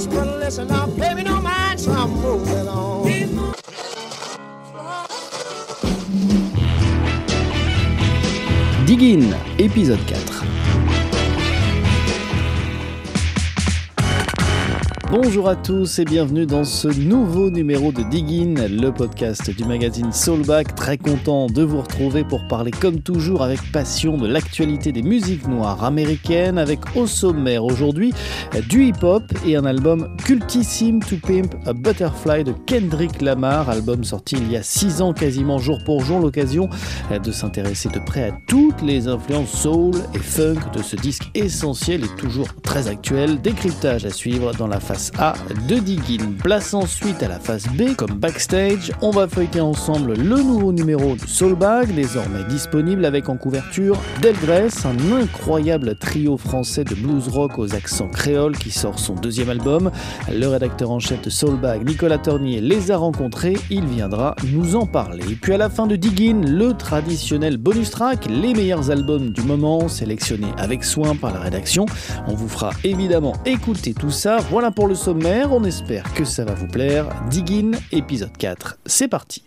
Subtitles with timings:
[0.00, 3.06] just but listen now, baby, don't mind, so I'm moving on.
[8.86, 10.29] Diggin, épisode 4.
[15.12, 20.12] Bonjour à tous et bienvenue dans ce nouveau numéro de Diggin, le podcast du magazine
[20.12, 20.76] Soulback.
[20.76, 25.48] Très content de vous retrouver pour parler comme toujours avec passion de l'actualité des musiques
[25.48, 28.12] noires américaines avec au sommaire aujourd'hui
[28.68, 34.36] du hip-hop et un album cultissime To Pimp a Butterfly de Kendrick Lamar, album sorti
[34.36, 36.68] il y a 6 ans quasiment jour pour jour, l'occasion
[37.10, 42.04] de s'intéresser de près à toutes les influences soul et funk de ce disque essentiel
[42.04, 43.40] et toujours très actuel.
[43.40, 45.34] Décryptage à suivre dans la face a
[45.68, 46.32] de Diggin.
[46.42, 48.92] Place ensuite à la phase B comme backstage.
[49.00, 54.68] On va feuilleter ensemble le nouveau numéro du Soulbag, désormais disponible avec en couverture Delgrès,
[54.84, 59.90] un incroyable trio français de blues rock aux accents créoles qui sort son deuxième album.
[60.32, 63.56] Le rédacteur en chef de Soulbag, Nicolas Tornier, les a rencontrés.
[63.70, 65.24] Il viendra nous en parler.
[65.40, 69.88] Puis à la fin de Diggin, le traditionnel bonus track, les meilleurs albums du moment
[69.88, 71.86] sélectionnés avec soin par la rédaction.
[72.26, 74.38] On vous fera évidemment écouter tout ça.
[74.50, 77.06] Voilà pour le sommaire, on espère que ça va vous plaire.
[77.30, 79.44] Diggin, épisode 4, c'est parti.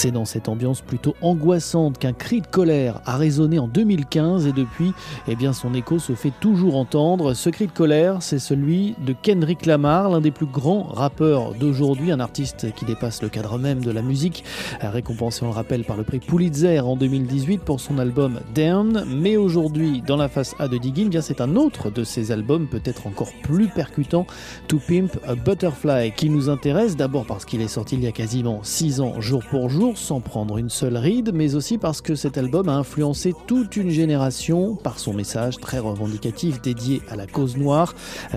[0.00, 4.52] C'est dans cette ambiance plutôt angoissante qu'un cri de colère a résonné en 2015 et
[4.52, 4.92] depuis,
[5.26, 7.34] eh bien, son écho se fait toujours entendre.
[7.34, 12.12] Ce cri de colère, c'est celui de Kendrick Lamar, l'un des plus grands rappeurs d'aujourd'hui,
[12.12, 14.44] un artiste qui dépasse le cadre même de la musique,
[14.80, 19.04] récompensé, on le rappelle, par le prix Pulitzer en 2018 pour son album Down.
[19.08, 22.30] Mais aujourd'hui, dans la face A de Diggin, eh bien, c'est un autre de ses
[22.30, 24.28] albums, peut-être encore plus percutant,
[24.68, 28.12] To Pimp a Butterfly, qui nous intéresse d'abord parce qu'il est sorti il y a
[28.12, 32.14] quasiment 6 ans, jour pour jour sans prendre une seule ride, mais aussi parce que
[32.14, 37.26] cet album a influencé toute une génération par son message très revendicatif dédié à la
[37.26, 37.94] cause noire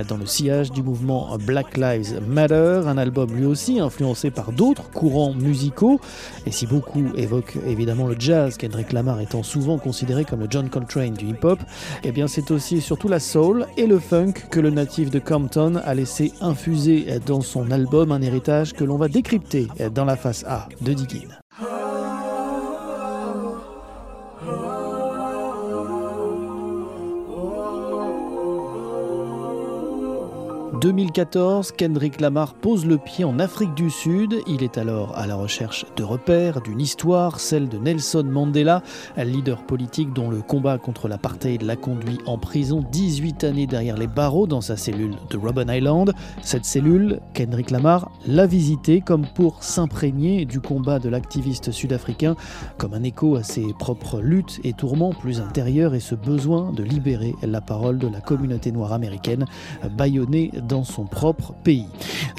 [0.07, 4.89] dans le sillage du mouvement Black Lives Matter, un album lui aussi influencé par d'autres
[4.89, 5.99] courants musicaux.
[6.45, 10.69] Et si beaucoup évoquent évidemment le jazz, Kendrick Lamar étant souvent considéré comme le John
[10.69, 11.59] Coltrane du hip-hop,
[12.03, 15.19] eh bien c'est aussi et surtout la soul et le funk que le natif de
[15.19, 20.15] Compton a laissé infuser dans son album, un héritage que l'on va décrypter dans la
[20.15, 21.40] face A de Diggin.
[21.59, 21.80] Oh.
[30.81, 34.37] 2014, Kendrick Lamar pose le pied en Afrique du Sud.
[34.47, 38.81] Il est alors à la recherche de repères, d'une histoire, celle de Nelson Mandela,
[39.15, 44.07] leader politique dont le combat contre l'apartheid l'a conduit en prison 18 années derrière les
[44.07, 46.13] barreaux dans sa cellule de Robben Island.
[46.41, 52.35] Cette cellule, Kendrick Lamar l'a visitée comme pour s'imprégner du combat de l'activiste sud-africain,
[52.79, 56.81] comme un écho à ses propres luttes et tourments plus intérieurs et ce besoin de
[56.81, 59.45] libérer la parole de la communauté noire américaine,
[59.95, 61.87] bâillonnée dans son propre pays.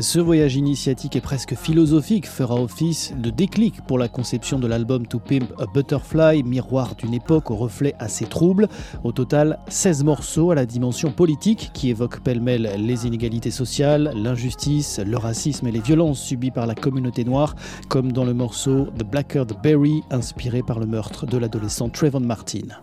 [0.00, 5.06] Ce voyage initiatique et presque philosophique fera office de déclic pour la conception de l'album
[5.06, 8.68] To Pimp a Butterfly, miroir d'une époque au reflet assez trouble.
[9.04, 14.98] Au total, 16 morceaux à la dimension politique qui évoquent pêle-mêle les inégalités sociales, l'injustice,
[14.98, 17.54] le racisme et les violences subies par la communauté noire,
[17.88, 22.20] comme dans le morceau The Blacker the Berry, inspiré par le meurtre de l'adolescent Trayvon
[22.20, 22.82] Martin.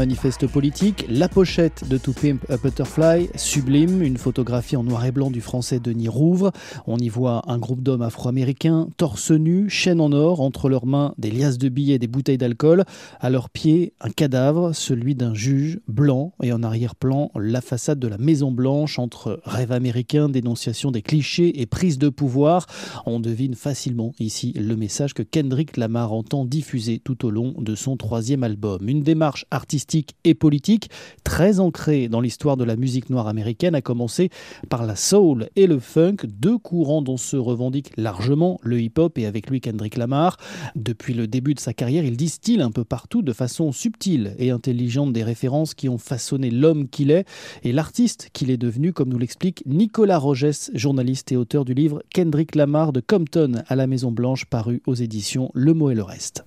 [0.00, 5.12] Manifeste politique, la pochette de To Pimp a Butterfly, sublime, une photographie en noir et
[5.12, 6.52] blanc du français Denis Rouvre.
[6.86, 11.12] On y voit un groupe d'hommes afro-américains, torse nu, chaîne en or, entre leurs mains
[11.18, 12.84] des liasses de billets et des bouteilles d'alcool.
[13.20, 18.08] À leurs pieds, un cadavre, celui d'un juge blanc, et en arrière-plan, la façade de
[18.08, 22.64] la Maison Blanche entre rêve américain, dénonciation des clichés et prise de pouvoir.
[23.04, 27.74] On devine facilement ici le message que Kendrick Lamar entend diffuser tout au long de
[27.74, 28.88] son troisième album.
[28.88, 29.89] Une démarche artistique
[30.24, 30.90] et politique
[31.24, 34.30] très ancrée dans l'histoire de la musique noire américaine, a commencé
[34.68, 39.26] par la soul et le funk, deux courants dont se revendique largement le hip-hop et
[39.26, 40.36] avec lui Kendrick Lamar.
[40.76, 44.50] Depuis le début de sa carrière, il distille un peu partout de façon subtile et
[44.50, 47.26] intelligente des références qui ont façonné l'homme qu'il est
[47.62, 52.02] et l'artiste qu'il est devenu, comme nous l'explique Nicolas Rogès, journaliste et auteur du livre
[52.12, 56.02] Kendrick Lamar de Compton à la Maison Blanche paru aux éditions Le Mot et le
[56.02, 56.44] Reste.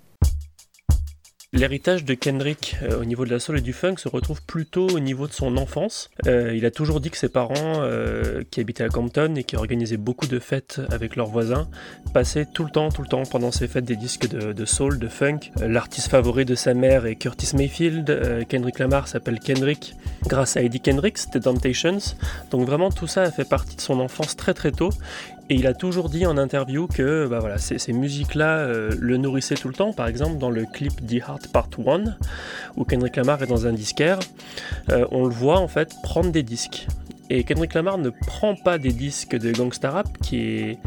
[1.55, 4.87] L'héritage de Kendrick euh, au niveau de la soul et du funk se retrouve plutôt
[4.87, 6.09] au niveau de son enfance.
[6.25, 7.53] Euh, il a toujours dit que ses parents,
[7.83, 11.67] euh, qui habitaient à Compton et qui organisaient beaucoup de fêtes avec leurs voisins,
[12.11, 15.07] passaient tout le temps, tout le temps pendant ces fêtes des disques de, soul, de
[15.07, 15.51] funk.
[15.61, 18.47] L'artiste favori de sa mère est Curtis Mayfield.
[18.49, 19.93] Kendrick Lamar s'appelle Kendrick
[20.25, 22.15] grâce à Eddie Kendricks, The Temptations.
[22.49, 24.89] Donc vraiment tout ça a fait partie de son enfance très très tôt.
[25.49, 29.55] Et il a toujours dit en interview que bah voilà, ces, musiques-là euh, le nourrissaient
[29.55, 29.91] tout le temps.
[29.91, 32.03] Par exemple, dans le clip The Heart Part 1,
[32.77, 34.19] où Kendrick Lamar est dans un disquaire,
[34.89, 36.87] euh, on le voit en fait prendre des disques.
[37.29, 40.79] Et Kendrick Lamar ne prend pas des disques de gangsta rap, qui est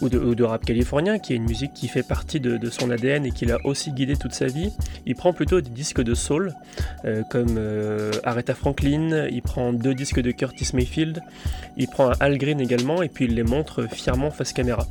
[0.00, 3.30] ou de, rap californien, qui est une musique qui fait partie de, son ADN et
[3.30, 4.70] qui l'a aussi guidé toute sa vie.
[5.06, 6.54] Il prend plutôt des disques de soul,
[7.04, 11.20] euh, comme euh, Aretha Franklin, il prend deux disques de Curtis Mayfield,
[11.76, 14.86] il prend un Al Green également, et puis il les montre fièrement face caméra.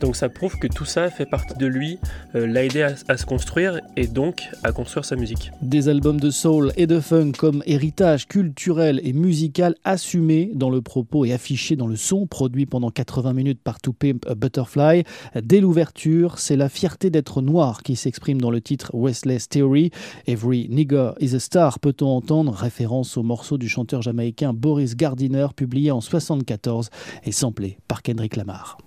[0.00, 1.98] Donc ça prouve que tout ça fait partie de lui,
[2.34, 5.52] euh, l'a aidé à, se construire et donc à construire sa musique.
[5.62, 10.82] Des albums de soul et de funk comme héritage culturel et musical assumé dans le
[10.82, 15.04] propos et affiché dans le son, produit pendant 80 minutes par To Pimp Butterfly.
[15.40, 19.90] Dès l'ouverture, c'est la fierté d'être noir qui s'exprime dans le titre Westless Theory.
[20.26, 25.46] Every nigger is a star, peut-on entendre, référence au morceau du chanteur jamaïcain Boris Gardiner,
[25.54, 26.90] publié en 1974
[27.24, 28.78] et samplé par Kendrick Lamar.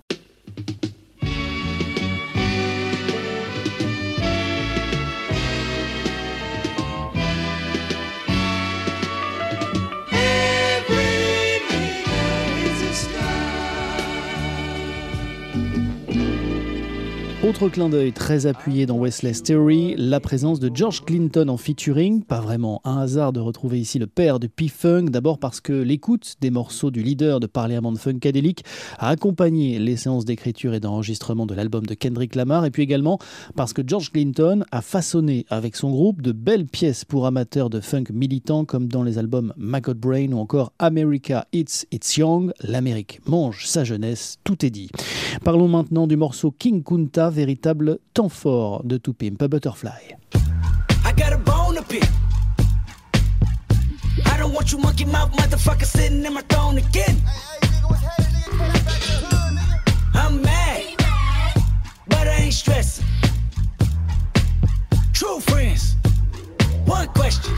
[17.46, 22.24] Autre clin d'œil très appuyé dans Westless Theory, la présence de George Clinton en featuring.
[22.24, 26.34] Pas vraiment un hasard de retrouver ici le père de P-Funk, d'abord parce que l'écoute
[26.40, 28.64] des morceaux du leader de Parliament Funkadelic
[28.98, 33.20] a accompagné les séances d'écriture et d'enregistrement de l'album de Kendrick Lamar, et puis également
[33.54, 37.78] parce que George Clinton a façonné avec son groupe de belles pièces pour amateurs de
[37.78, 43.20] funk militants comme dans les albums Maggot Brain ou encore America It's It's Young, l'Amérique
[43.24, 44.90] mange sa jeunesse, tout est dit.
[45.44, 50.16] Parlons maintenant du morceau King Kunta véritable temps fort de To Pimp a Butterfly.
[51.04, 52.08] I got a bone to pick.
[54.24, 57.16] I don't want you monkey mouth motherfucker sitting in my throne again.
[60.14, 60.82] I'm mad,
[62.08, 63.04] but I ain't stressing.
[65.12, 65.96] True friends,
[66.86, 67.54] one question.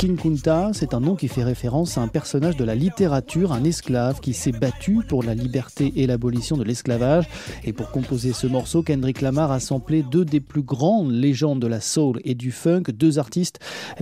[0.00, 3.64] King Kunta, c'est un nom qui fait référence à un personnage de la littérature, un
[3.64, 7.28] esclave qui s'est battu pour la liberté et l'abolition de l'esclavage.
[7.64, 11.66] Et pour composer ce morceau, Kendrick Lamar a samplé deux des plus grandes légendes de
[11.66, 13.58] la soul et du funk, deux artistes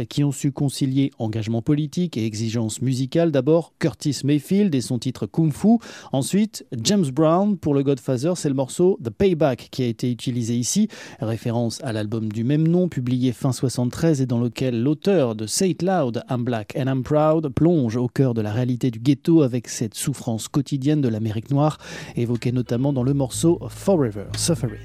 [0.09, 3.33] qui ont su concilier engagement politique et exigence musicale.
[3.33, 5.79] D'abord Curtis Mayfield et son titre Kung Fu.
[6.12, 10.55] Ensuite James Brown pour le Godfather, c'est le morceau The Payback qui a été utilisé
[10.55, 10.87] ici,
[11.19, 15.75] référence à l'album du même nom publié fin 73 et dans lequel l'auteur de Say
[15.88, 19.94] I'm Black and I'm Proud plonge au cœur de la réalité du ghetto avec cette
[19.94, 21.79] souffrance quotidienne de l'Amérique noire,
[22.14, 24.79] évoquée notamment dans le morceau Forever Suffering.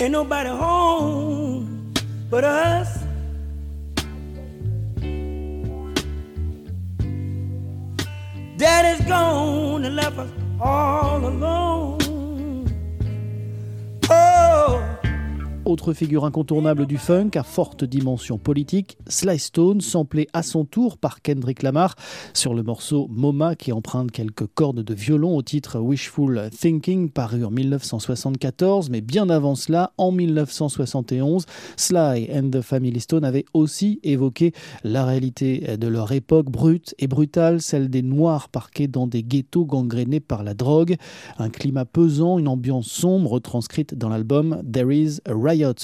[0.00, 1.94] Ain't nobody home
[2.28, 2.98] but us.
[8.56, 12.03] Daddy's gone and left us all alone.
[15.74, 20.98] Autre figure incontournable du funk à forte dimension politique, Sly Stone, samplé à son tour
[20.98, 21.96] par Kendrick Lamar
[22.32, 27.44] sur le morceau MoMA qui emprunte quelques cordes de violon au titre Wishful Thinking paru
[27.44, 31.44] en 1974, mais bien avant cela, en 1971,
[31.76, 34.52] Sly and the Family Stone avaient aussi évoqué
[34.84, 39.64] la réalité de leur époque brute et brutale, celle des Noirs parqués dans des ghettos
[39.64, 40.94] gangrénés par la drogue,
[41.38, 45.34] un climat pesant, une ambiance sombre retranscrite dans l'album There is a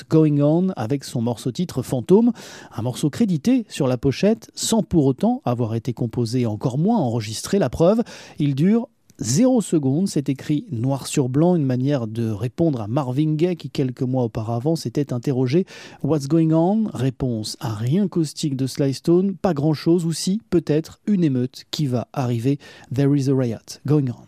[0.09, 2.33] Going On avec son morceau titre Fantôme,
[2.75, 7.59] un morceau crédité sur la pochette sans pour autant avoir été composé, encore moins enregistré.
[7.59, 8.03] La preuve,
[8.39, 8.89] il dure
[9.21, 13.69] 0 secondes, c'est écrit noir sur blanc, une manière de répondre à Marvin Gaye qui
[13.69, 15.67] quelques mois auparavant s'était interrogé
[16.03, 16.89] What's going on?
[16.93, 21.65] Réponse à rien caustique de Sly Stone, pas grand chose, ou si peut-être une émeute
[21.71, 22.59] qui va arriver.
[22.95, 24.27] There is a riot going on.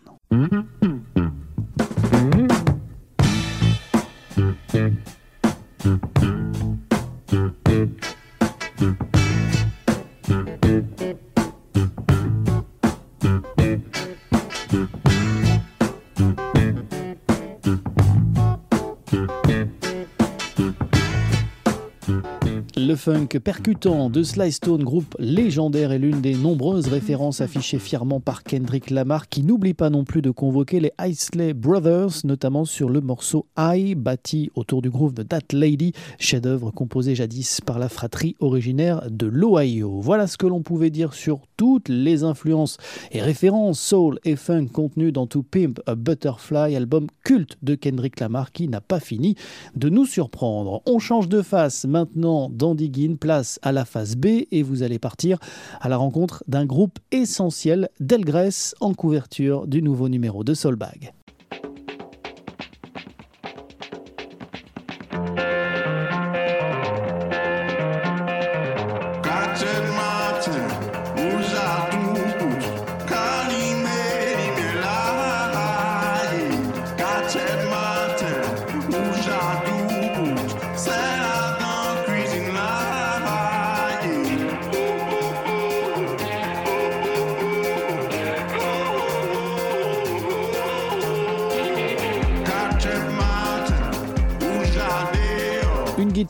[22.93, 28.19] Le funk percutant de Sly Stone, groupe légendaire et l'une des nombreuses références affichées fièrement
[28.19, 32.89] par Kendrick Lamar, qui n'oublie pas non plus de convoquer les Isley Brothers, notamment sur
[32.89, 37.89] le morceau I, bâti autour du groove de That Lady, chef-d'œuvre composé jadis par la
[37.89, 39.99] fratrie originaire de l'Ohio.
[39.99, 42.77] Voilà ce que l'on pouvait dire sur toutes les influences
[43.11, 48.19] et références soul et funk contenues dans To Pimp a Butterfly, album culte de Kendrick
[48.19, 49.33] Lamar qui n'a pas fini
[49.75, 50.83] de nous surprendre.
[50.85, 52.75] On change de face maintenant dans
[53.19, 55.37] Place à la phase B et vous allez partir
[55.79, 61.13] à la rencontre d'un groupe essentiel d'Elgrès en couverture du nouveau numéro de Soulbag.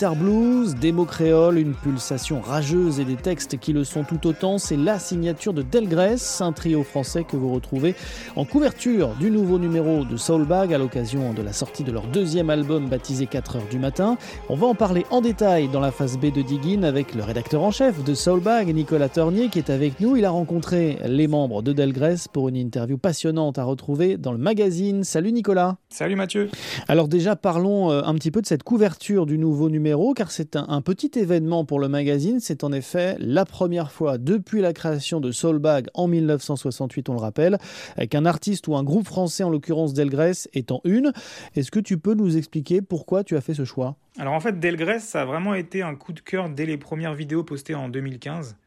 [0.03, 4.57] Guitare blues, démo créole, une pulsation rageuse et des textes qui le sont tout autant,
[4.57, 7.95] c'est la signature de Delgrès, un trio français que vous retrouvez
[8.35, 12.49] en couverture du nouveau numéro de Soulbag à l'occasion de la sortie de leur deuxième
[12.49, 14.17] album baptisé 4 heures du matin.
[14.49, 17.63] On va en parler en détail dans la phase B de Diggin avec le rédacteur
[17.63, 20.17] en chef de Soulbag, Nicolas Tornier, qui est avec nous.
[20.17, 24.37] Il a rencontré les membres de Delgrès pour une interview passionnante à retrouver dans le
[24.37, 25.05] magazine.
[25.05, 25.77] Salut Nicolas.
[25.87, 26.49] Salut Mathieu.
[26.89, 30.55] Alors déjà parlons euh, un petit peu de cette couverture du nouveau numéro car c'est
[30.55, 32.39] un, petit événement pour le magazine.
[32.39, 37.19] C'est en effet la première fois depuis la création de Soulbag en 1968, on le
[37.19, 37.57] rappelle,
[37.95, 41.13] avec un artiste ou un groupe français, en l'occurrence Delgrès, étant une.
[41.55, 43.95] Est-ce que tu peux nous expliquer pourquoi tu as fait ce choix?
[44.17, 47.13] Alors en fait, Delgrès, ça a vraiment été un coup de cœur dès les premières
[47.13, 48.57] vidéos postées en 2015.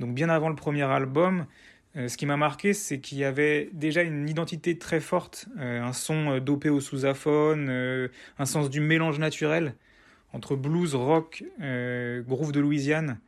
[0.00, 1.46] Donc bien avant le premier album,
[1.96, 5.82] euh, ce qui m'a marqué, c'est qu'il y avait déjà une identité très forte, euh,
[5.82, 7.70] un son euh, dopé au sous-aphone,
[8.38, 9.74] un sens du mélange naturel
[10.36, 13.18] entre blues, rock, euh, groove de Louisiane,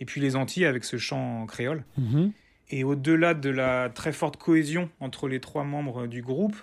[0.00, 1.82] et puis les Antilles avec ce chant créole.
[1.96, 2.32] Mhm.
[2.70, 6.56] Et au-delà de la très forte cohésion entre les trois membres du groupe,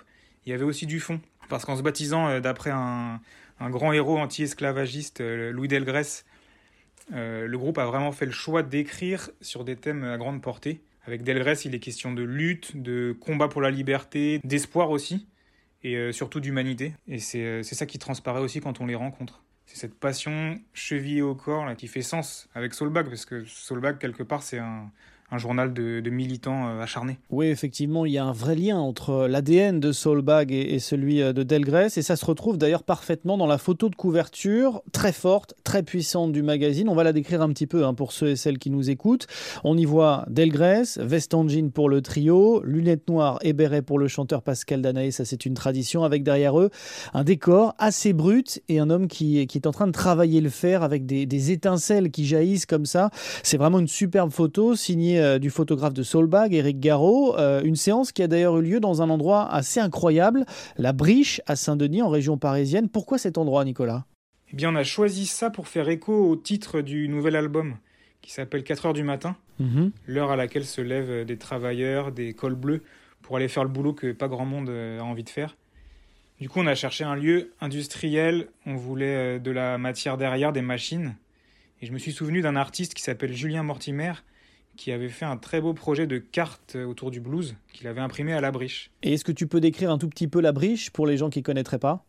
[0.46, 1.20] il y avait aussi du fond.
[1.48, 3.20] Parce qu'en se baptisant euh, d'après un,
[3.60, 6.24] grand héros anti-esclavagiste, euh, Louis Delgrès,
[7.12, 10.80] le groupe a vraiment fait le choix d'écrire sur des thèmes à grande portée.
[11.06, 15.28] Avec Delgrès, il est question de lutte, de combat pour la liberté, d'espoir aussi,
[15.84, 16.94] et surtout d'humanité.
[17.06, 21.34] Et c'est ça qui transparaît aussi quand on les rencontre c'est cette passion chevillée au
[21.34, 24.90] corps là, qui fait sens avec Soulbag, parce que Soulbag, quelque part, c'est un,
[25.30, 27.18] un journal de, militants euh, acharnés.
[27.30, 31.32] Oui, effectivement, il y a un vrai lien entre l'ADN de Soulbag et, celui euh,
[31.32, 35.54] de Delgrès, et ça se retrouve d'ailleurs parfaitement dans la photo de couverture, très forte,
[35.64, 36.88] très puissante du magazine.
[36.88, 39.26] On va la décrire un petit peu hein, pour ceux et celles qui nous écoutent.
[39.64, 43.98] On y voit Delgrès, veste en jean pour le trio, lunettes noires et béret pour
[43.98, 46.70] le chanteur Pascal Danaé, ça c'est une tradition, avec derrière eux
[47.14, 50.82] un décor assez brut et un homme qui, est en train de travailler le fer
[50.82, 53.10] avec des étincelles qui jaillissent comme ça.
[53.42, 57.36] C'est vraiment une superbe photo signée euh, du photographe de Soulbag, Eric Garot.
[57.38, 60.44] Euh, une séance qui a d'ailleurs eu lieu dans un endroit assez incroyable,
[60.76, 62.88] la Briche à Saint-Denis en région parisienne.
[62.88, 64.04] Pourquoi cet endroit, Nicolas?
[64.52, 67.76] Eh bien, on a choisi ça pour faire écho au titre du nouvel album
[68.22, 69.92] qui s'appelle 4 heures du matin, mhm.
[70.06, 72.82] l'heure à laquelle se lèvent des travailleurs, des cols bleus
[73.22, 75.56] pour aller faire le boulot que pas grand monde euh, a envie de faire.
[76.40, 80.60] Du coup, on a cherché un lieu industriel, on voulait de la matière derrière, des
[80.60, 81.16] machines.
[81.80, 84.12] Et je me suis souvenu d'un artiste qui s'appelle Julien Mortimer,
[84.76, 88.32] qui avait fait un très beau projet de cartes autour du blues qu'il avait imprimé
[88.32, 88.90] à la Briche.
[89.02, 91.30] Et est-ce que tu peux décrire un tout petit peu la Briche pour les gens
[91.30, 92.04] qui ne connaîtraient pas?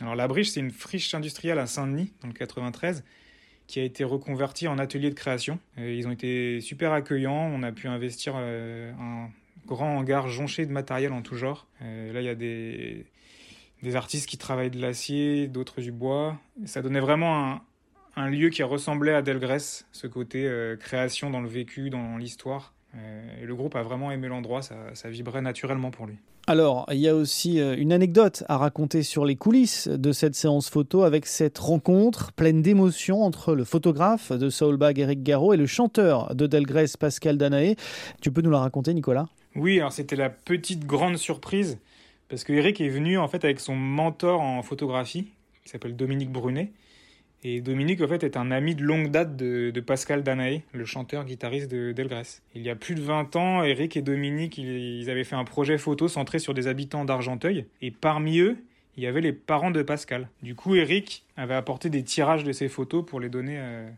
[0.00, 3.04] Alors la Briche, c'est une friche industrielle à Saint-Denis, dans le 93,
[3.66, 5.58] qui a été reconvertie en atelier de création.
[5.78, 9.30] Ils ont été super accueillants, on a pu investir euh, un
[9.66, 11.66] grand hangar jonché de matériel en tout genre.
[11.82, 13.06] Euh, là, il y a des,
[13.82, 16.38] des artistes qui travaillent de l'acier, d'autres du bois.
[16.64, 17.62] Ça donnait vraiment un,
[18.16, 22.74] un lieu qui ressemblait à Delgrès, ce côté euh, création dans le vécu, dans l'histoire.
[22.94, 26.16] Euh, et le groupe a vraiment aimé l'endroit, ça, ça, vibrait naturellement pour lui.
[26.46, 30.34] Alors, il y a aussi euh, une anecdote à raconter sur les coulisses de cette
[30.34, 35.56] séance photo avec cette rencontre pleine d'émotions entre le photographe de Soulbag Eric Garot et
[35.56, 37.76] le chanteur de Delgrès Pascal Danaé.
[38.20, 39.28] Tu peux nous la raconter, Nicolas?
[39.54, 41.78] Oui, alors c'était la petite grande surprise
[42.28, 45.28] parce que Eric est venu en fait avec son mentor en photographie
[45.62, 46.72] qui s'appelle Dominique Brunet
[47.44, 51.70] et Dominique, en fait, est un ami de longue date de, Pascal Danaé, le chanteur-guitariste
[51.70, 52.40] de Delgrès.
[52.54, 55.76] Il y a plus de 20 ans, Eric et Dominique, ils, avaient fait un projet
[55.76, 57.66] photo centré sur des habitants d'Argenteuil.
[57.80, 58.56] Et parmi eux,
[58.96, 60.28] il y avait les parents de Pascal.
[60.42, 63.90] Du coup, Eric avait apporté des tirages de ces photos pour les donner euh,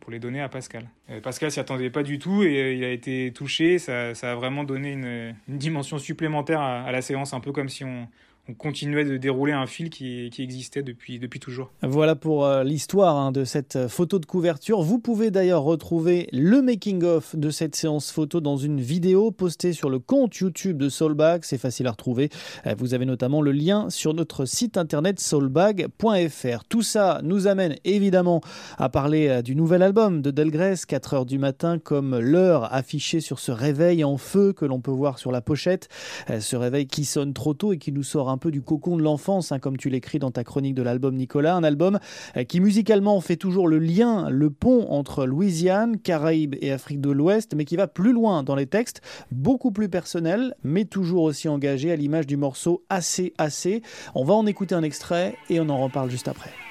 [0.00, 0.88] pour les donner à Pascal.
[1.22, 3.78] Pascal s'y attendait pas du tout et il a été touché.
[3.78, 7.84] Ça, ça a vraiment donné une, dimension supplémentaire à, la séance, un peu comme si
[7.84, 8.08] on,
[8.50, 11.70] on continuait de dérouler un fil qui, existait depuis, depuis toujours.
[11.82, 14.80] Voilà pour euh, l'histoire hein, de cette euh, photo de couverture.
[14.80, 19.90] Vous pouvez d'ailleurs retrouver le making-of de cette séance photo dans une vidéo postée sur
[19.90, 21.42] le compte YouTube de Soulbag.
[21.44, 22.30] C'est facile à retrouver.
[22.66, 26.64] Euh, vous avez notamment le lien sur notre site internet soulbag.fr.
[26.70, 28.40] Tout ça nous amène évidemment
[28.78, 33.40] à parler du nouvel album de Delgrès, 4 heures du matin, comme l'heure affichée sur
[33.40, 35.88] ce réveil en feu que l'on peut voir sur la pochette.
[36.40, 38.96] Ce réveil qui sonne trop tôt et qui nous sort un un peu du cocon
[38.96, 41.56] de l'enfance, hein, comme tu l'écris dans ta chronique de l'album Nicolas.
[41.56, 41.98] Un album
[42.36, 47.10] euh, qui musicalement fait toujours le lien, le pont entre Louisiane, Caraïbes et Afrique de
[47.10, 49.02] l'Ouest, mais qui va plus loin dans les textes,
[49.32, 53.82] beaucoup plus personnel, mais toujours aussi engagé à l'image du morceau Assez Assez.
[54.14, 56.67] On va en écouter un extrait et on en reparle juste après.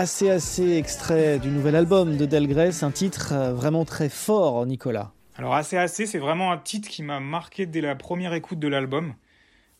[0.00, 5.12] Assez assez extrait du nouvel album de Delgrès, un titre euh, vraiment très fort, Nicolas.
[5.36, 8.66] Alors assez assez, c'est vraiment un titre qui m'a marqué dès la première écoute de
[8.66, 9.12] l'album.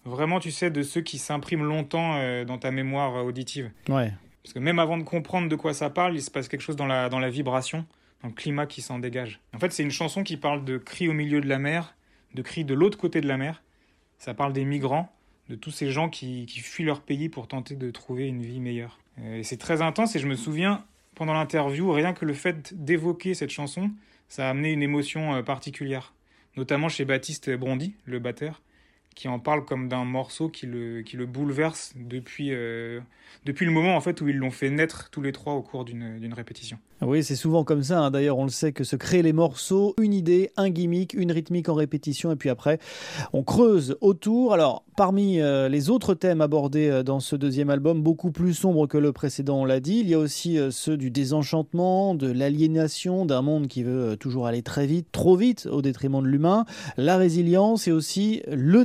[0.05, 3.71] Vraiment, tu sais, de ceux qui s'impriment longtemps euh, dans ta mémoire euh, auditive.
[3.88, 4.12] Ouais.
[4.42, 6.77] Parce que même avant de comprendre de quoi ça parle, il se passe quelque chose
[6.77, 7.87] dans la, dans la vibration,
[8.23, 9.40] dans le climat qui s'en dégage.
[9.55, 11.94] En fait, c'est une chanson qui parle de cris au milieu de la mer,
[12.35, 13.62] de cris de l'autre côté de la mer.
[14.18, 15.11] Ça parle des migrants,
[15.49, 18.61] de tous ces gens qui, qui fuient leur pays pour tenter de trouver une vie
[18.61, 18.99] meilleure.
[19.22, 23.35] Euh, c'est très intense et je me souviens, pendant l'interview, rien que le fait d'évoquer
[23.35, 23.90] cette chanson,
[24.28, 26.14] ça a amené une émotion euh, particulière.
[26.56, 28.61] Notamment chez Baptiste Brondy, le batteur,
[29.14, 33.01] qui en parle comme d'un morceau qui le, qui le bouleverse depuis, euh,
[33.44, 35.85] depuis le moment en fait où ils l'ont fait naître tous les trois au cours
[35.85, 36.79] d'une répétition.
[37.03, 38.01] Oui, c'est souvent comme ça.
[38.01, 38.11] Hein.
[38.11, 41.70] D'ailleurs, on le sait que se créent les morceaux, une idée, un gimmick, une rythmique
[41.70, 42.79] en répétition, et puis après,
[43.33, 44.53] on creuse autour.
[44.53, 48.87] Alors, parmi euh, les autres thèmes abordés euh, dans ce deuxième album, beaucoup plus sombres
[48.87, 53.25] que le précédent, on l'a dit, il y a aussi ceux du désenchantement, de l'aliénation,
[53.25, 56.66] d'un monde qui veut toujours aller très vite, trop vite, au détriment de l'humain,
[56.99, 58.85] la résilience et aussi le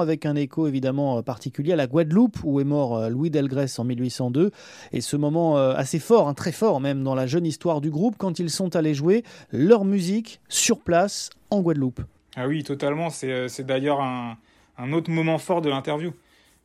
[0.00, 4.50] avec un écho évidemment particulier à la Guadeloupe, où est mort Louis Delgrès en 1802,
[4.92, 8.16] et ce moment assez fort, hein, très fort même dans la jeune histoire du groupe
[8.18, 12.02] quand ils sont allés jouer leur musique sur place en Guadeloupe.
[12.36, 13.10] Ah oui, totalement.
[13.10, 16.12] C'est euh, d'ailleurs un, autre moment fort de l'interview.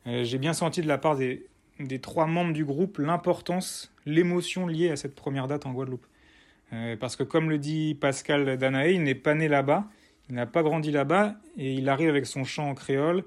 [0.06, 1.48] Euh, j'ai bien senti de la part des,
[2.00, 6.06] trois membres du groupe l'importance, l'émotion liée à cette première date en Guadeloupe.
[6.72, 9.84] Euh, parce que comme le dit Pascal Danaé, il n'est pas né là-bas,
[10.28, 13.24] il n'a pas grandi là-bas, et il arrive avec son chant en créole,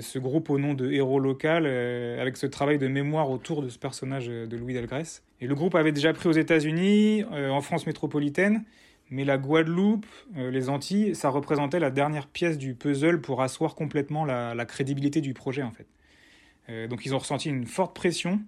[0.00, 3.78] ce groupe au nom de héros local, avec ce travail de mémoire autour de ce
[3.78, 5.22] personnage de Louis Delgrès.
[5.42, 8.62] Et le groupe avait déjà pris aux États-Unis, euh, en France métropolitaine,
[9.10, 13.74] mais la Guadeloupe, euh, les Antilles, ça représentait la dernière pièce du puzzle pour asseoir
[13.74, 15.88] complètement la, crédibilité du projet en fait.
[16.68, 18.40] Euh, donc ils ont ressenti une forte pression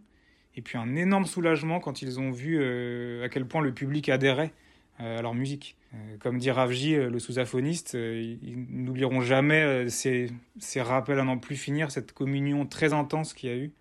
[0.55, 2.63] et puis un énorme soulagement quand ils ont vu
[3.25, 4.53] à quel point le public adhérait
[4.99, 5.77] à leur musique.
[6.21, 11.91] comme dit Ravji, le sous-aphoniste, ils n'oublieront jamais ces, ces, rappels à n'en plus finir,
[11.91, 13.73] cette communion très intense qu'il y a eu.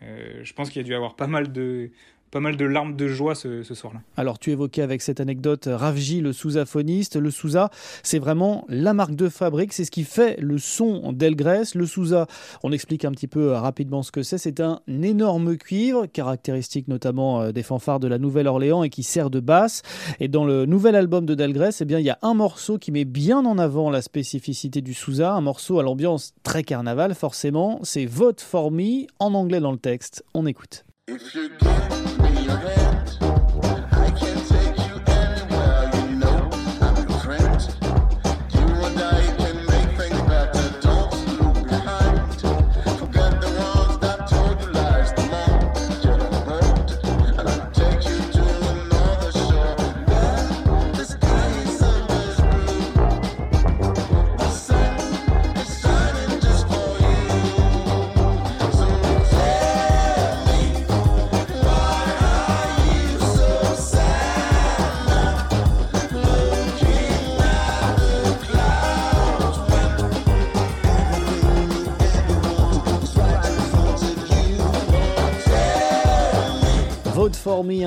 [0.00, 1.90] je pense qu'il y a dû avoir pas mal de,
[2.30, 4.00] pas mal de larmes de joie ce, soir-là.
[4.16, 7.16] Alors tu évoquais avec cette anecdote Ravji, le sousaphoniste.
[7.16, 7.70] Le sousa,
[8.02, 11.74] c'est vraiment la marque de fabrique, c'est ce qui fait le son d'Elgrès.
[11.74, 12.26] Le sousa,
[12.62, 14.38] on explique un petit peu euh, rapidement ce que c'est.
[14.38, 19.30] C'est un énorme cuivre, caractéristique notamment euh, des fanfares de la Nouvelle-Orléans et qui sert
[19.30, 19.82] de basse.
[20.20, 22.92] Et dans le nouvel album de Delgrès, eh bien, il y a un morceau qui
[22.92, 27.80] met bien en avant la spécificité du sousa, un morceau à l'ambiance très carnaval forcément.
[27.82, 30.24] C'est Vote for Me en anglais dans le texte.
[30.34, 30.84] On écoute.
[31.12, 32.89] If you give me your hand.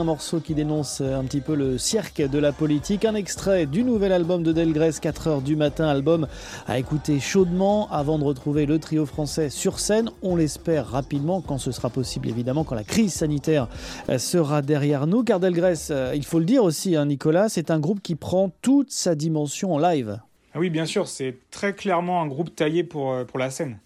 [0.03, 3.05] Un morceau qui dénonce un petit peu le cirque de la politique.
[3.05, 6.27] Un extrait du nouvel album de Delgrès, 4h du matin, album
[6.67, 10.09] à écouter chaudement avant de retrouver le trio français sur scène.
[10.21, 13.69] On l'espère rapidement quand ce sera possible, évidemment, quand la crise sanitaire
[14.17, 15.23] sera derrière nous.
[15.23, 18.51] Car Delgrès, euh, il faut le dire aussi, hein, Nicolas, c'est un groupe qui prend
[18.61, 20.19] toute sa dimension en live.
[20.53, 23.79] Ah oui, bien sûr, c'est très clairement un groupe taillé pour, euh, pour la scène.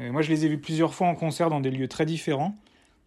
[0.00, 2.56] Euh, moi, je les ai vus plusieurs fois en concert dans des lieux très différents.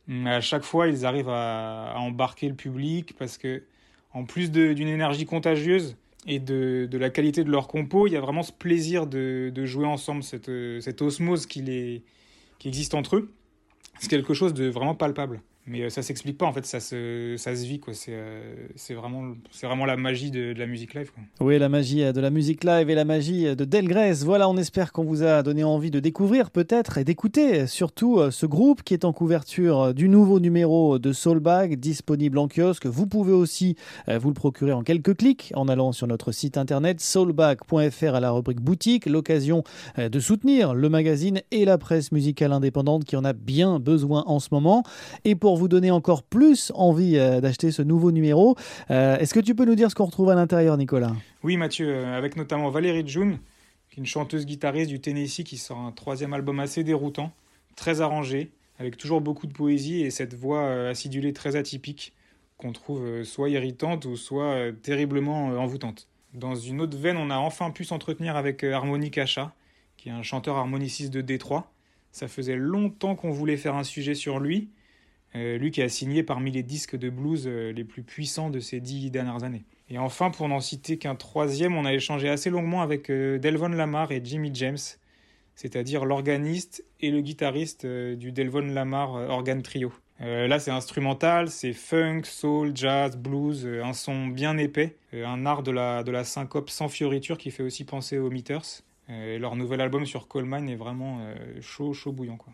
[0.09, 3.63] À chaque fois, ils arrivent à, embarquer le public parce que,
[4.13, 8.21] en plus d'une énergie contagieuse et de, la qualité de leur compo, il y a
[8.21, 12.03] vraiment ce plaisir de, jouer ensemble, cette, cette osmose qui
[12.65, 13.33] existe entre eux.
[13.99, 17.35] C'est quelque chose de vraiment palpable mais euh, ça s'explique pas en fait ça se,
[17.37, 21.69] ça se vit c'est euh, vraiment vraiment la magie de, la musique live oui la
[21.69, 24.23] magie euh, de la musique live et la magie de Delgrès.
[24.23, 28.45] Voilà on espère qu'on vous a donné envie de découvrir peut-être et d'écouter surtout ce
[28.45, 32.85] groupe qui est en couverture du nouveau numéro de Soulbag disponible en kiosque.
[32.85, 33.75] Vous pouvez aussi
[34.07, 38.31] vous le procurer en quelques clics en allant sur notre site internet soulbag.fr à la
[38.31, 39.63] rubrique boutique l'occasion
[39.97, 44.39] de soutenir le magazine et la presse musicale indépendante qui en a bien besoin en
[44.39, 44.83] ce moment.
[45.25, 48.55] Et pour vous donner encore plus envie euh, d'acheter ce nouveau numéro.
[48.89, 51.13] Euh, est-ce que tu peux nous dire ce qu'on retrouve à l'intérieur, Nicolas?
[51.43, 53.39] Oui, Mathieu, euh, avec notamment Valérie June,
[53.89, 57.31] qui est une chanteuse guitariste du Tennessee qui sort un troisième album assez déroutant,
[57.75, 62.13] très arrangé, avec toujours beaucoup de poésie et cette voix acidulée très atypique
[62.57, 66.07] qu'on trouve soit irritante ou soit terriblement envoûtante.
[66.35, 69.55] Dans une autre veine, on a enfin pu s'entretenir avec Harmony Kacha,
[69.95, 71.71] qui est un chanteur harmoniciste de Détroit.
[72.11, 74.69] Ça faisait longtemps qu'on voulait faire un sujet sur lui,
[75.35, 78.59] euh, lui qui a signé parmi les disques de blues euh, les plus puissants de
[78.59, 79.65] ces dix dernières années.
[79.89, 83.69] Et enfin, pour n'en citer qu'un troisième, on a échangé assez longuement avec euh, Delvon
[83.69, 84.77] Lamar et Jimmy James,
[85.55, 89.91] c'est-à-dire l'organiste et le guitariste du Delvon Lamar Organ Trio.
[90.19, 95.71] là, c'est instrumental, c'est funk, soul, jazz, blues, un son bien épais, un art de
[95.71, 98.83] la, de la syncope sans fioriture qui fait aussi penser aux Meters.
[99.09, 101.21] leur nouvel album sur Coleman est vraiment
[101.61, 102.37] chaud, chaud bouillant.
[102.37, 102.53] Quoi.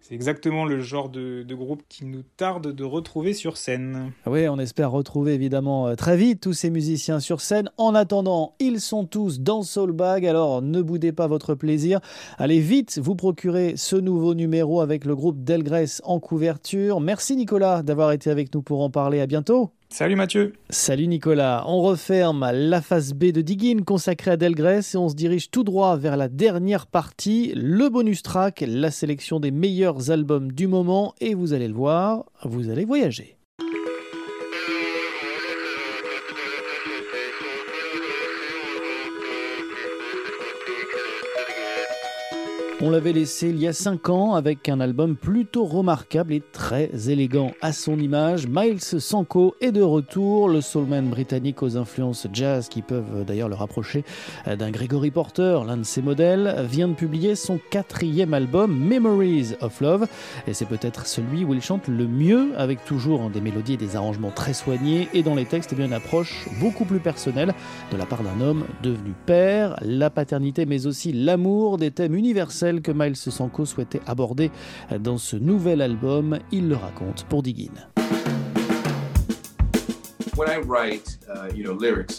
[0.00, 4.12] C'est exactement le genre de, groupe qui nous tarde de retrouver sur scène.
[4.26, 7.70] Oui, on espère retrouver évidemment euh, très vite tous ces musiciens sur scène.
[7.76, 12.00] En attendant, ils sont tous dans Soulbag, alors ne boudez pas votre plaisir.
[12.38, 17.00] Allez vite vous procurer ce nouveau numéro avec le groupe Delgrès en couverture.
[17.00, 19.20] Merci Nicolas d'avoir été avec nous pour en parler.
[19.20, 19.72] À bientôt.
[19.90, 20.52] Salut Mathieu.
[20.68, 21.64] Salut Nicolas.
[21.66, 25.64] On referme la phase B de Diggin consacrée à Delgrès et on se dirige tout
[25.64, 31.14] droit vers la dernière partie, le bonus track, la sélection des meilleurs albums du moment
[31.20, 33.37] et vous allez le voir, vous allez voyager.
[42.80, 47.10] On l'avait laissé il y a 5 ans avec un album plutôt remarquable et très
[47.10, 48.46] élégant à son image.
[48.46, 53.56] Miles Sanko est de retour, le soulman britannique aux influences jazz qui peuvent d'ailleurs le
[53.56, 54.04] rapprocher
[54.46, 59.80] d'un Gregory Porter, l'un de ses modèles, vient de publier son quatrième album Memories of
[59.80, 60.06] Love.
[60.46, 63.96] Et c'est peut-être celui où il chante le mieux avec toujours des mélodies et des
[63.96, 65.08] arrangements très soignés.
[65.14, 67.54] Et dans les textes eh bien, une approche beaucoup plus personnelle
[67.90, 72.67] de la part d'un homme devenu père, la paternité mais aussi l'amour des thèmes universels
[72.76, 74.50] que Miles Sanko souhaitait aborder
[75.00, 76.38] dans ce nouvel album.
[76.52, 77.72] Il le raconte pour Diggin.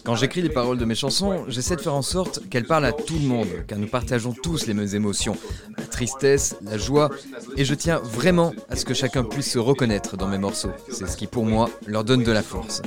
[0.03, 2.91] Quand j'écris les paroles de mes chansons, j'essaie de faire en sorte qu'elles parlent à
[2.91, 5.38] tout le monde, car nous partageons tous les mêmes émotions,
[5.77, 7.09] la tristesse, la joie,
[7.55, 10.71] et je tiens vraiment à ce que chacun puisse se reconnaître dans mes morceaux.
[10.89, 12.81] C'est ce qui pour moi leur donne de la force.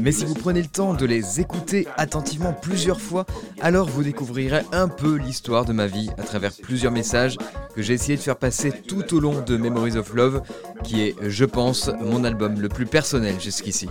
[0.00, 3.26] Mais si vous prenez le temps de les écouter attentivement plusieurs fois,
[3.60, 7.36] alors vous découvrirez un peu l'histoire de ma vie à travers plusieurs messages
[7.74, 10.42] que j'ai essayé de faire passer tout au long de Memories of Love,
[10.84, 13.88] qui est, je pense, mon album le plus personnel jusqu'ici.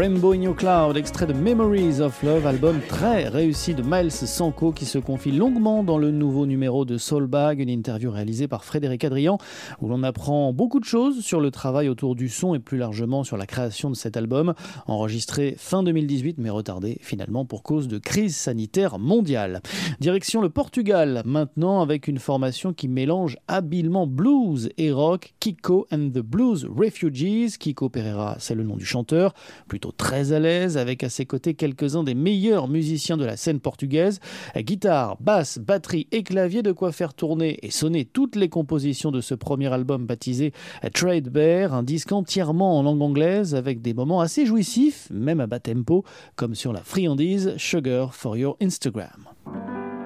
[0.00, 4.72] Rainbow in Your Cloud, extrait de Memories of Love, album très réussi de Miles Sanko
[4.72, 9.04] qui se confie longuement dans le nouveau numéro de Soulbag, une interview réalisée par Frédéric
[9.04, 9.36] Adrian
[9.78, 13.24] où l'on apprend beaucoup de choses sur le travail autour du son et plus largement
[13.24, 14.54] sur la création de cet album,
[14.86, 19.60] enregistré fin 2018 mais retardé finalement pour cause de crise sanitaire mondiale.
[20.00, 26.08] Direction le Portugal maintenant avec une formation qui mélange habilement blues et rock, Kiko and
[26.14, 27.58] the Blues Refugees.
[27.58, 29.34] Kiko Pereira, c'est le nom du chanteur,
[29.68, 33.60] plutôt très à l'aise, avec à ses côtés quelques-uns des meilleurs musiciens de la scène
[33.60, 34.18] portugaise.
[34.56, 39.20] Guitare, basse, batterie et clavier, de quoi faire tourner et sonner toutes les compositions de
[39.20, 40.52] ce premier album baptisé
[40.94, 45.46] Trade Bear, un disque entièrement en langue anglaise avec des moments assez jouissifs, même à
[45.46, 46.02] bas tempo,
[46.34, 49.28] comme sur la friandise Sugar for Your Instagram.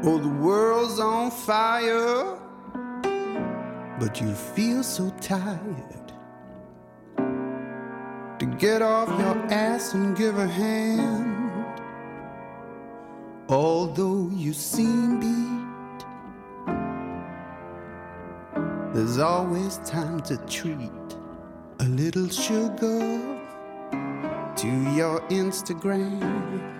[0.02, 2.36] Oh, the world's on fire,
[4.00, 6.03] but you feel so tired.
[8.38, 11.42] To get off your ass and give a hand.
[13.48, 16.04] Although you seem beat,
[18.94, 20.90] there's always time to treat
[21.80, 23.40] a little sugar
[24.56, 26.73] to your Instagram.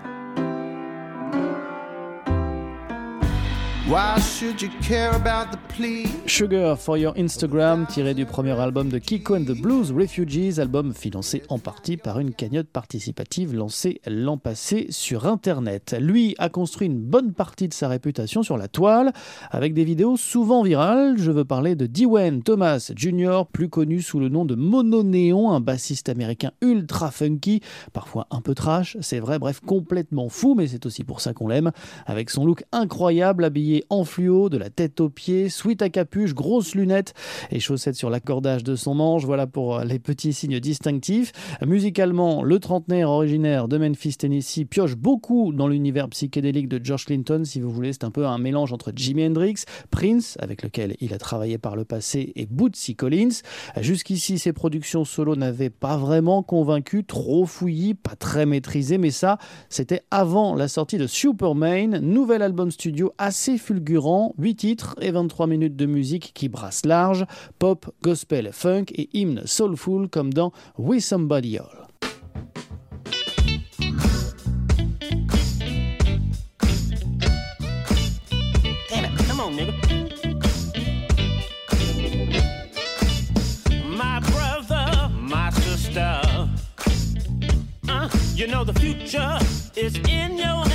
[6.27, 10.93] Sugar for Your Instagram, tiré du premier album de Kiko and the Blues Refugees, album
[10.93, 15.95] financé en partie par une cagnotte participative lancée l'an passé sur Internet.
[16.01, 19.13] Lui a construit une bonne partie de sa réputation sur la toile,
[19.53, 21.15] avec des vidéos souvent virales.
[21.17, 25.53] Je veux parler de Dwayne Thomas Jr., plus connu sous le nom de Mono Néon,
[25.53, 27.61] un bassiste américain ultra funky,
[27.93, 31.47] parfois un peu trash, c'est vrai, bref, complètement fou, mais c'est aussi pour ça qu'on
[31.47, 31.71] l'aime,
[32.07, 36.35] avec son look incroyable habillé en fluo, de la tête aux pieds, sweat à capuche,
[36.35, 37.15] grosses lunettes
[37.51, 39.25] et chaussettes sur l'accordage de son manche.
[39.25, 41.33] Voilà pour les petits signes distinctifs.
[41.65, 47.43] Musicalement, le trentenaire originaire de Memphis, Tennessee, pioche beaucoup dans l'univers psychédélique de George Clinton,
[47.45, 47.93] si vous voulez.
[47.93, 51.77] C'est un peu un mélange entre Jimi Hendrix, Prince, avec lequel il a travaillé par
[51.77, 53.41] le passé, et Bootsy Collins.
[53.81, 59.39] Jusqu'ici, ses productions solo n'avaient pas vraiment convaincu, trop fouillis, pas très maîtrisé, mais ça,
[59.69, 65.47] c'était avant la sortie de Superman, nouvel album studio assez fulgurant, 8 titres et 23
[65.47, 67.25] minutes de musique qui brassent large,
[67.59, 71.89] pop, gospel, funk et hymne soulful comme dans We Somebody All.
[87.87, 89.39] Uh, you know the future
[89.77, 90.74] is in your Don't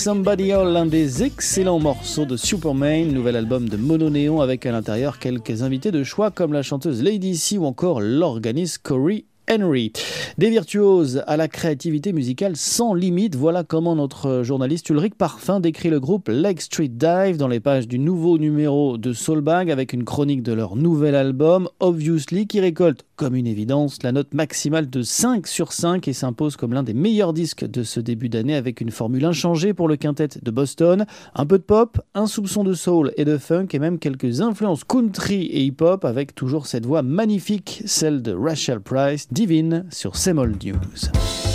[0.00, 4.72] Somebody All, l'un des excellents morceaux de Superman, nouvel album de Mono Néon avec à
[4.72, 9.92] l'intérieur quelques invités de choix comme la chanteuse Lady C ou encore l'organiste Corey Henry.
[10.38, 15.90] Des virtuoses à la créativité musicale sans limite, voilà comment notre journaliste Ulrich Parfum décrit
[15.90, 20.04] le groupe Leg Street Dive dans les pages du nouveau numéro de Soulbag avec une
[20.04, 25.02] chronique de leur nouvel album Obviously qui récolte comme une évidence la note maximale de
[25.02, 28.80] 5 sur 5 et s'impose comme l'un des meilleurs disques de ce début d'année avec
[28.80, 31.04] une formule inchangée pour le quintet de Boston,
[31.34, 34.84] un peu de pop, un soupçon de soul et de funk et même quelques influences
[34.84, 40.56] country et hip-hop avec toujours cette voix magnifique, celle de Rachel Price, divine sur Semol
[40.64, 41.49] News.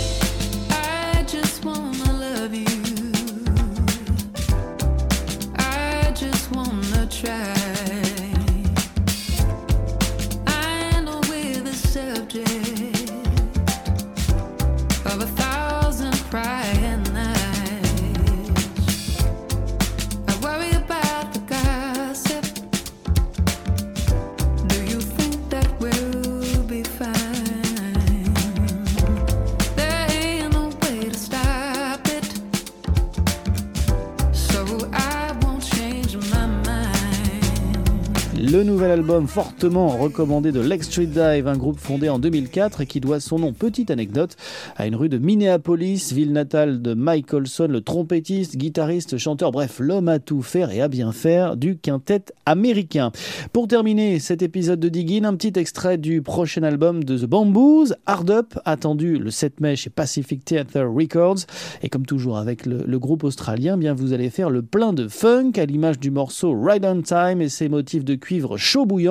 [39.24, 43.38] Fortement recommandé de Lex Street Dive, un groupe fondé en 2004 et qui doit son
[43.38, 44.36] nom, petite anecdote,
[44.76, 49.78] à une rue de Minneapolis, ville natale de Mike Olson, le trompettiste, guitariste, chanteur, bref,
[49.78, 53.12] l'homme à tout faire et à bien faire du quintet américain.
[53.54, 57.94] Pour terminer cet épisode de Diggin, un petit extrait du prochain album de The Bamboos,
[58.04, 61.46] Hard Up, attendu le 7 mai chez Pacific Theatre Records.
[61.82, 65.52] Et comme toujours avec le, groupe australien, bien vous allez faire le plein de funk
[65.56, 69.05] à l'image du morceau Ride on Time et ses motifs de cuivre chaud bouillant.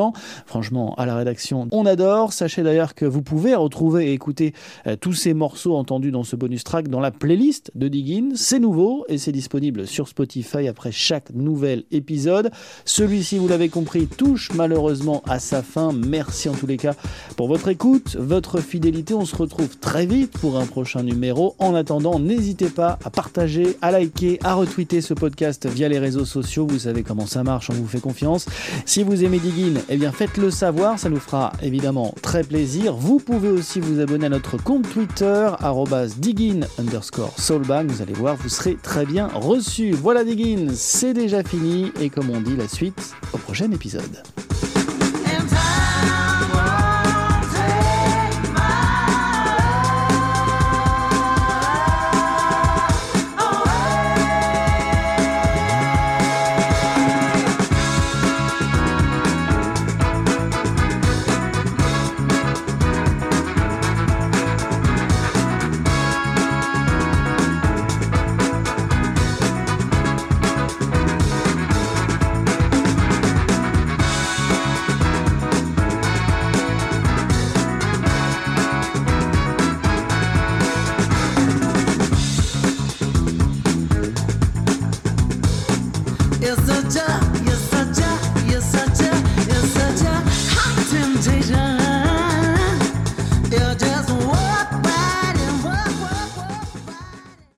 [0.46, 2.34] Franchement, à la rédaction, on adore.
[2.34, 4.54] Sachez d'ailleurs que vous pouvez retrouver et écouter
[4.88, 8.30] euh, tous ces morceaux entendus dans ce bonus track dans la playlist de Diggin.
[8.36, 12.52] C'est nouveau et c'est disponible sur Spotify après chaque nouvel épisode.
[12.86, 15.92] Celui-ci, vous l'avez compris, touche malheureusement à sa fin.
[15.94, 16.96] Merci en tous les cas
[17.38, 19.14] pour votre écoute, votre fidélité.
[19.14, 21.56] On se retrouve très vite pour un prochain numéro.
[21.60, 26.26] En attendant, n'hésitez pas à partager, à liker, à retweeter ce podcast via les réseaux
[26.26, 26.68] sociaux.
[26.68, 28.46] Vous savez comment ça marche, on vous fait confiance.
[28.86, 32.96] Si vous aimez Diggin, eh bien faites-le savoir, ça nous fera évidemment très plaisir.
[32.96, 35.50] Vous pouvez aussi vous abonner à notre compte Twitter,
[36.18, 37.86] diggin underscore soulbang.
[37.88, 39.92] Vous allez voir, vous serez très bien reçu.
[39.92, 44.24] Voilà Diggin, c'est déjà fini et comme on dit, la suite au prochain épisode.